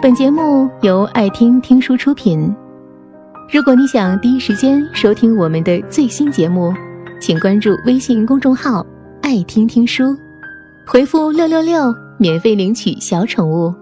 [0.00, 2.54] 本节目由爱听听书出品。
[3.52, 6.72] 如果你想第一时间收听我们的最新节目，
[7.20, 8.86] 请关注微信公众号
[9.20, 10.16] “爱听听书”，
[10.86, 13.74] 回复“六六六”免费领取小宠物。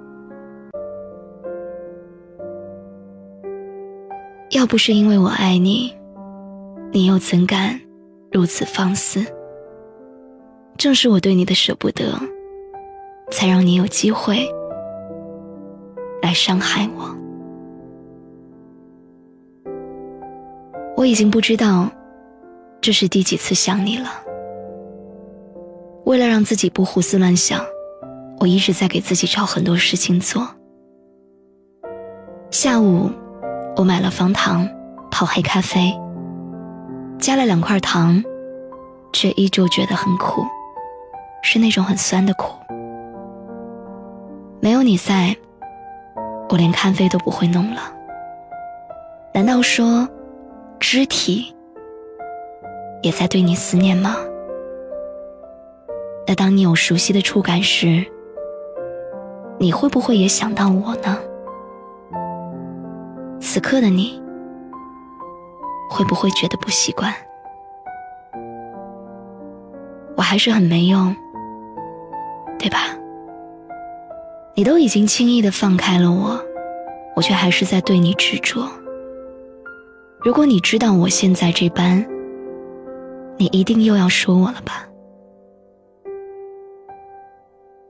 [4.52, 5.94] 要不是因为我爱你，
[6.92, 7.78] 你又怎敢
[8.32, 9.22] 如此放肆？
[10.78, 12.18] 正是我对你的舍不得，
[13.30, 14.48] 才让你有机会
[16.26, 17.16] 来伤害我。
[20.96, 21.88] 我已经不知道
[22.80, 24.10] 这是第几次想你了。
[26.04, 27.64] 为了让自己不胡思乱想，
[28.40, 30.48] 我一直在给自己找很多事情做。
[32.50, 33.08] 下午，
[33.76, 34.68] 我买了方糖，
[35.12, 35.96] 泡黑咖啡，
[37.20, 38.20] 加了两块糖，
[39.12, 40.44] 却依旧觉得很苦，
[41.42, 42.56] 是那种很酸的苦。
[44.60, 45.36] 没有你在，
[46.48, 47.80] 我连咖啡都不会弄了。
[49.32, 50.08] 难道说？
[50.78, 51.56] 肢体
[53.02, 54.16] 也在对你思念吗？
[56.26, 58.04] 那当你有熟悉的触感时，
[59.58, 61.18] 你会不会也想到我呢？
[63.40, 64.22] 此刻的你，
[65.90, 67.12] 会不会觉得不习惯？
[70.14, 71.16] 我还是很没用，
[72.58, 72.78] 对吧？
[74.56, 76.42] 你都已经轻易的放开了我，
[77.14, 78.66] 我却还是在对你执着。
[80.22, 82.02] 如果你知道我现在这般，
[83.36, 84.88] 你一定又要说我了吧？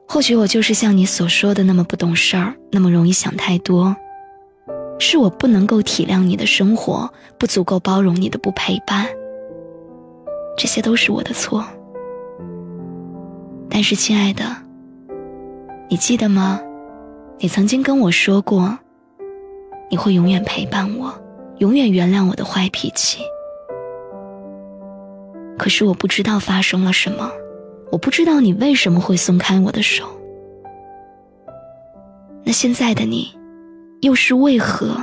[0.09, 3.95] 或许我就是像你所说的那么不懂事儿，那么容易想太多，
[4.99, 9.07] 是我不能够体谅你的生活，不足够包容你的不陪伴，
[10.59, 11.65] 这些都是我的错。
[13.71, 14.45] 但是，亲爱的，
[15.89, 16.61] 你记得吗？
[17.39, 18.79] 你曾经跟我说过，
[19.91, 21.13] 你会永远陪伴我。
[21.59, 23.23] 永远原谅我的坏脾气，
[25.57, 27.31] 可是我不知道发生了什么，
[27.91, 30.05] 我不知道你为什么会松开我的手。
[32.45, 33.35] 那现在的你，
[34.03, 34.97] 又是为何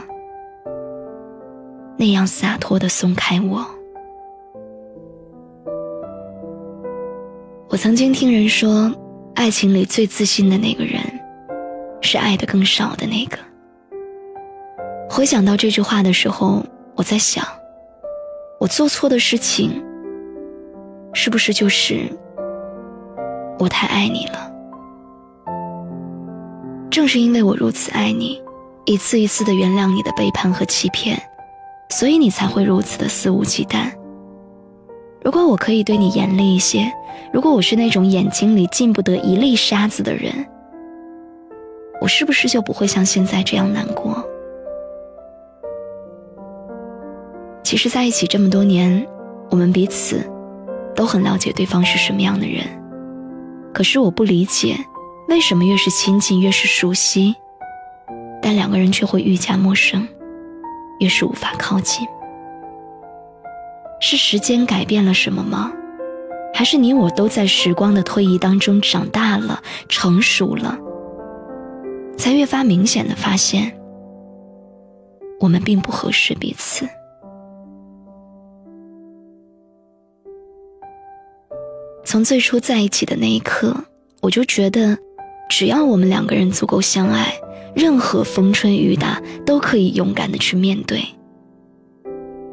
[1.98, 3.66] 那样洒脱的松开我？
[7.70, 8.94] 我曾经听人说，
[9.44, 11.02] 爱情里最自信的那个人，
[12.00, 13.38] 是爱的更少的那个。
[15.10, 16.66] 回想到这句话的时候，
[16.96, 17.46] 我在想，
[18.58, 19.84] 我做错的事情，
[21.14, 22.10] 是不是就是
[23.60, 24.50] 我太爱你了？
[26.90, 28.42] 正是因为我如此爱你，
[28.86, 31.22] 一次一次的原谅你的背叛和欺骗，
[31.90, 33.92] 所以你才会如此的肆无忌惮。
[35.24, 36.92] 如果我可以对你严厉一些，
[37.32, 40.34] 如果我是那种眼睛里进不得一粒沙子的人，
[42.02, 44.22] 我是不是就不会像现在这样难过？
[47.64, 49.08] 其实，在一起这么多年，
[49.50, 50.30] 我们彼此
[50.94, 52.66] 都很了解对方是什么样的人。
[53.74, 54.76] 可是，我不理解，
[55.30, 57.34] 为什么越是亲近，越是熟悉，
[58.42, 60.06] 但两个人却会愈加陌生，
[61.00, 62.06] 越是无法靠近。
[64.06, 65.72] 是时间改变了什么吗？
[66.54, 70.78] 还是你我都在时光的推移当中长大了、成熟了，
[72.18, 73.74] 才越发明显的发现，
[75.40, 76.86] 我们并不合适彼此。
[82.04, 83.74] 从最初在一起的那一刻，
[84.20, 84.98] 我就觉得，
[85.50, 87.34] 只要我们两个人足够相爱，
[87.74, 91.02] 任何风吹雨打都可以勇敢的去面对。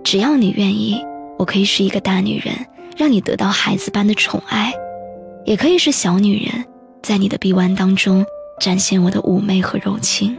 [0.05, 1.05] 只要你愿意，
[1.41, 2.55] 我可以是一个大女人，
[2.99, 4.73] 让你得到孩子般的宠爱；
[5.47, 6.67] 也可以是小女人，
[7.03, 8.23] 在你的臂弯当中
[8.61, 10.37] 展现我的妩媚和柔情。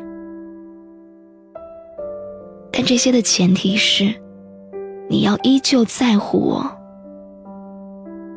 [2.72, 4.14] 但这些的前提是，
[5.10, 6.72] 你要依旧在乎我。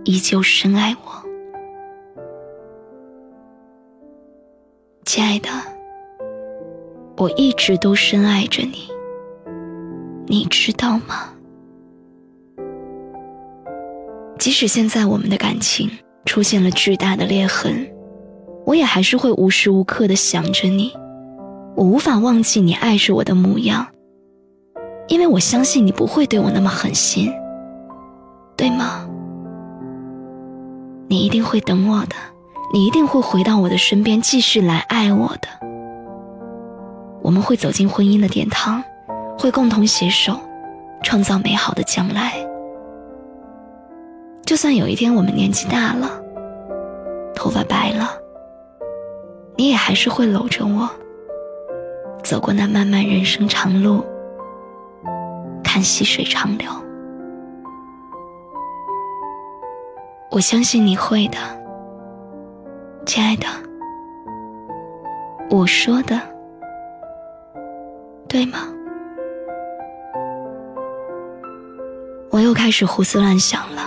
[0.05, 1.23] 依旧深爱我，
[5.05, 5.51] 亲爱的，
[7.19, 8.89] 我一直都深爱着你，
[10.27, 11.34] 你知道吗？
[14.45, 15.91] 即使现在我们的感情
[16.27, 17.91] 出现了巨大的裂痕，
[18.67, 20.93] 我也还是会无时无刻的想着你，
[21.75, 23.87] 我无法忘记你爱着我的模样，
[25.09, 27.33] 因为我相信你不会对我那么狠心，
[28.55, 29.09] 对吗？
[31.09, 32.15] 你一定会等我的，
[32.75, 35.49] 你一定会回到我的身边，继续来爱我的。
[37.23, 38.85] 我们会走进婚姻的殿堂，
[39.39, 40.39] 会共同携手，
[41.03, 42.35] 创造美好的将来。
[44.45, 46.21] 就算有一天我们年纪大了，
[47.35, 48.11] 头发白了，
[49.57, 50.89] 你也还是会搂着我，
[52.23, 54.05] 走过那漫漫人生长路，
[55.63, 56.71] 看细水长流。
[60.31, 61.39] 我相信你会的，
[63.07, 63.47] 亲爱的。
[65.51, 66.21] 我说的
[68.29, 68.69] 对吗？
[72.31, 73.83] 我又开始胡思乱想了。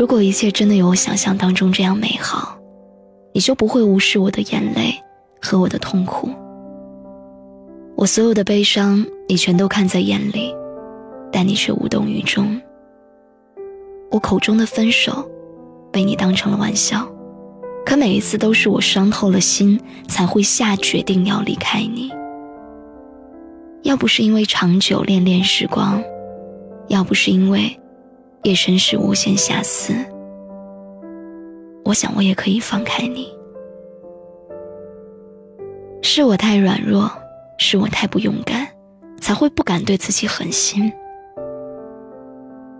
[0.00, 2.58] 如果一切真的有我想象当中这样美好，
[3.34, 4.94] 你就不会无视我的眼泪
[5.42, 6.30] 和我的痛苦。
[7.96, 10.54] 我所有的悲伤，你全都看在眼里，
[11.30, 12.58] 但你却无动于衷。
[14.10, 15.30] 我口中的分手，
[15.92, 17.06] 被你当成了玩笑，
[17.84, 22.10] 可每一次都是我伤透了心，才会下决定要离开你。
[23.82, 26.02] 要不是因为长久恋恋时光。
[26.88, 27.78] 要不是因为
[28.42, 29.92] 夜深时无限遐思，
[31.84, 33.28] 我想我也可以放开你。
[36.00, 37.10] 是我太软弱，
[37.58, 38.66] 是我太不勇敢，
[39.20, 40.90] 才会不敢对自己狠心。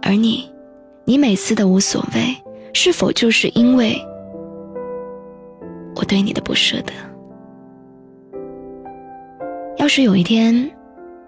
[0.00, 0.50] 而你，
[1.04, 2.34] 你每次的无所谓，
[2.72, 4.02] 是否就是因为
[5.94, 6.92] 我对你的不舍得？
[9.76, 10.70] 要是有一天，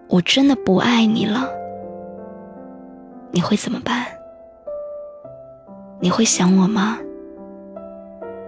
[0.09, 1.51] 我真的不爱你了。
[3.31, 4.07] 你会怎么办？
[6.03, 6.99] 你会想我吗？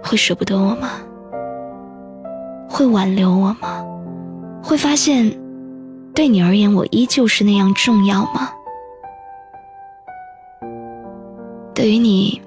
[0.02, 1.00] 会舍不得我吗？
[2.68, 3.86] 会挽留我吗？
[4.60, 5.32] 会发现，
[6.12, 8.50] 对你而言我依旧是那样重要吗？
[11.72, 12.42] 对于你，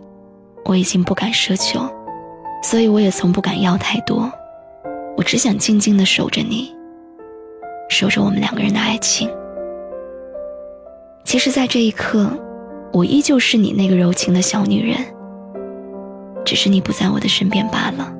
[0.65, 1.79] 我已经不敢奢求，
[2.61, 4.29] 所以我也从不敢要太多。
[5.15, 6.75] 我只想静静的守着你，
[7.87, 9.29] 守着我们两个人的爱情。
[11.23, 12.29] 其实，在这一刻，
[12.97, 14.97] 我依旧是你那个柔情的小女人，
[16.43, 18.11] 只是你不在我的身边罢了。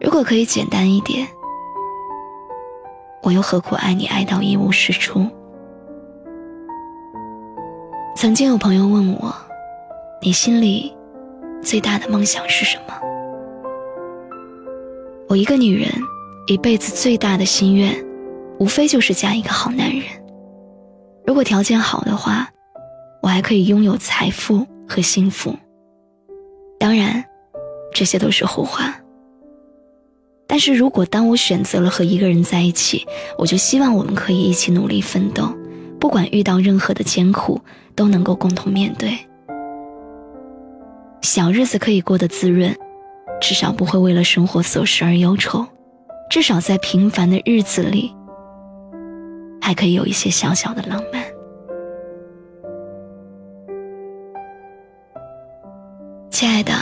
[0.00, 1.26] 如果可以简单一点，
[3.24, 5.26] 我又何苦爱你爱到一无是处？
[8.14, 9.34] 曾经有朋友问我，
[10.22, 10.96] 你心里
[11.60, 12.94] 最大的梦想是什么？
[15.28, 15.90] 我一个女人
[16.46, 17.92] 一辈子最大的心愿，
[18.60, 20.04] 无非就是嫁一个好男人。
[21.26, 22.48] 如果条件好的话，
[23.24, 25.56] 我还可以拥有财富和幸福。
[26.78, 27.24] 当然，
[27.90, 28.94] 这些都是后话。
[30.46, 33.06] 但是如果当我选择了和一个人在一起，
[33.38, 35.48] 我就希望我们可以一起努力奋斗，
[35.98, 37.58] 不管遇到任何的艰苦，
[37.96, 39.16] 都能够共同面对。
[41.22, 42.76] 小日子可以过得滋润，
[43.40, 45.66] 至少不会为了生活琐事而忧愁，
[46.28, 48.14] 至少在平凡的日子里。
[49.62, 51.24] 还可以有一些小小的浪漫，
[56.44, 56.74] 亲爱的，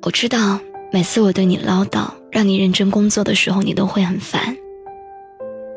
[0.00, 0.58] 我知道
[0.90, 4.56] 每次我对你唠叨，让你认真工作的时候，你都会很烦。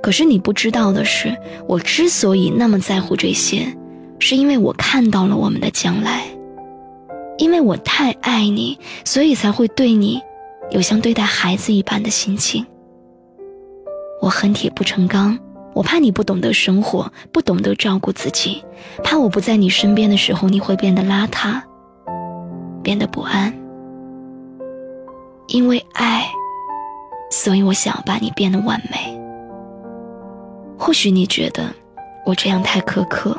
[0.01, 1.35] 可是你不知道的是，
[1.67, 3.75] 我之所以那么在乎这些，
[4.19, 6.23] 是因为我看到了我们的将来，
[7.39, 10.21] 因为我太爱你，所以才会对你
[10.71, 12.65] 有像对待孩子一般的心情。
[14.21, 15.37] 我恨铁不成钢。
[15.73, 18.63] 我怕你不懂得生活，不懂得照顾自己，
[19.03, 21.61] 怕我不在你身边的时候你会变得邋遢，
[22.85, 23.51] 变得不安。
[25.47, 26.23] 因为爱，
[27.31, 29.19] 所以我想要把你变得完美。
[30.77, 31.63] 或许你觉得
[32.25, 33.35] 我这样太苛刻，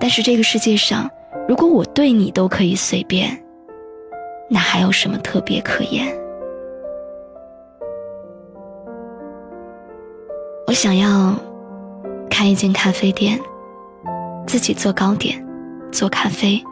[0.00, 1.08] 但是这个世界上，
[1.48, 3.40] 如果我对你都可以随便，
[4.50, 6.06] 那还有什么特别可言？
[10.66, 11.34] 我想要
[12.30, 13.38] 开一间咖啡店，
[14.46, 15.44] 自己做糕点，
[15.90, 16.62] 做咖啡，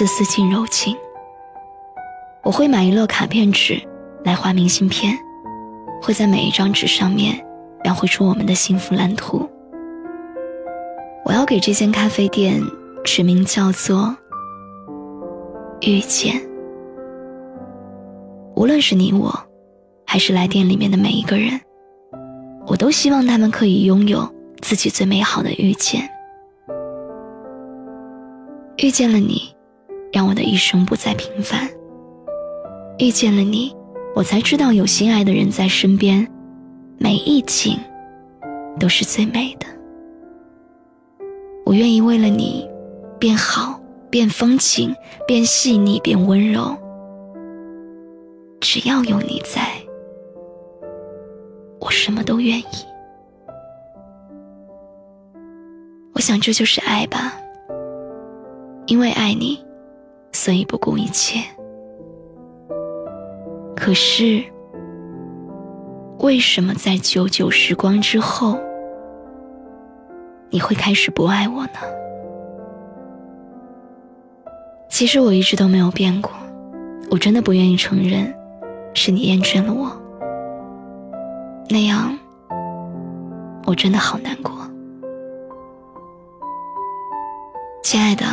[0.00, 0.96] 丝丝尽柔情。
[2.42, 3.78] 我会买一摞卡片纸
[4.24, 5.14] 来画明信片，
[6.00, 7.38] 会在每一张纸上面
[7.84, 9.46] 描绘出我们的幸福蓝图。
[11.26, 12.62] 我要给这间咖啡店
[13.04, 14.16] 取名叫做
[15.84, 16.40] “遇见”。
[18.56, 19.38] 无论是你我，
[20.06, 21.60] 还是来店里面的每一个人。
[22.66, 24.26] 我都希望他们可以拥有
[24.62, 26.08] 自己最美好的遇见。
[28.78, 29.54] 遇见了你，
[30.12, 31.68] 让我的一生不再平凡。
[32.98, 33.74] 遇见了你，
[34.14, 36.26] 我才知道有心爱的人在身边，
[36.98, 37.78] 每一景
[38.78, 39.66] 都是最美的。
[41.64, 42.68] 我愿意为了你
[43.18, 44.94] 变好，变风情，
[45.26, 46.76] 变细腻，变温柔。
[48.60, 49.62] 只要有你在。
[51.80, 52.64] 我什么都愿意，
[56.12, 57.32] 我想这就是爱吧。
[58.86, 59.64] 因为爱你，
[60.32, 61.40] 所以不顾一切。
[63.76, 64.44] 可是，
[66.18, 68.58] 为什么在久久时光之后，
[70.50, 71.80] 你会开始不爱我呢？
[74.88, 76.30] 其实我一直都没有变过，
[77.10, 78.34] 我真的不愿意承认，
[78.92, 79.90] 是你厌倦了我，
[81.70, 82.18] 那样
[83.64, 84.52] 我真的好难过。
[87.82, 88.24] 亲爱的，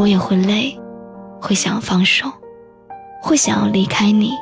[0.00, 0.74] 我也会累，
[1.42, 2.26] 会想要放手，
[3.20, 4.32] 会想要离开你，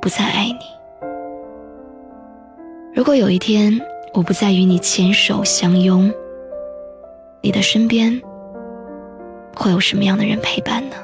[0.00, 1.06] 不再爱你。
[2.94, 3.78] 如果有一天
[4.14, 6.10] 我不再与你牵手相拥，
[7.42, 8.18] 你的身边
[9.54, 10.96] 会有什么样的人陪伴呢？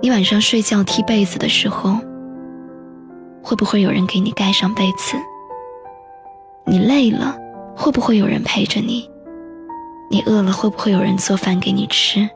[0.00, 1.98] 你晚上睡觉踢被子的时候，
[3.42, 5.18] 会不会有人给你盖上被子？
[6.64, 7.36] 你累了，
[7.76, 9.06] 会不会有人陪着你？
[10.12, 12.28] 你饿了，会不会有人做饭给你吃？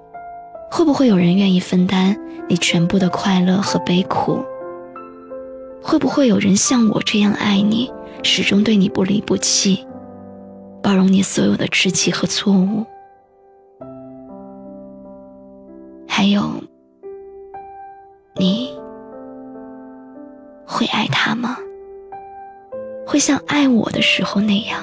[0.71, 2.17] 会不会有人愿意分担
[2.49, 4.43] 你全部的快乐和悲苦？
[5.83, 7.93] 会不会有人像我这样爱你，
[8.23, 9.87] 始终对你不离不弃，
[10.83, 12.87] 包容你所有的稚气和错误？
[16.09, 16.43] 还有，
[18.37, 18.75] 你
[20.67, 21.59] 会爱他吗？
[23.07, 24.81] 会像爱我的时候那样？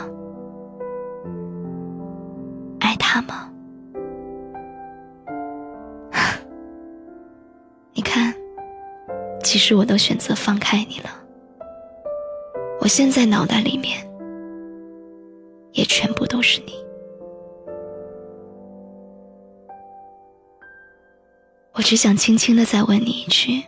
[9.54, 11.12] 其实我都选择放开你了。
[12.82, 14.00] 我现在脑袋里面
[15.74, 16.74] 也全部都是你。
[21.74, 23.64] 我只想轻轻的再问你一句：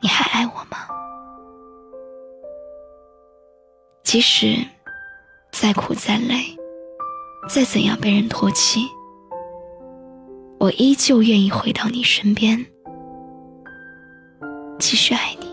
[0.00, 0.78] 你还爱我吗？
[4.02, 4.56] 即使
[5.52, 6.58] 再苦再累。
[7.48, 8.80] 再怎样被人唾弃，
[10.58, 12.66] 我依旧愿意回到你身边，
[14.82, 15.46] 继续爱你。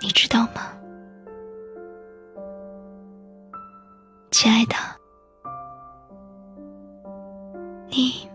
[0.00, 0.72] 你知道吗，
[4.30, 4.76] 亲爱的？
[7.88, 8.30] 你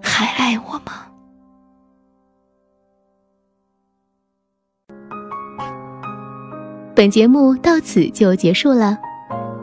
[0.00, 1.06] 还爱我吗？
[6.94, 8.96] 本节目到此就结束了，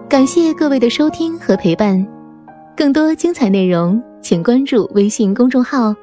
[0.07, 2.07] 感谢各位的收听和陪伴。
[2.77, 5.93] 更多精彩内容，请关注微信公众号“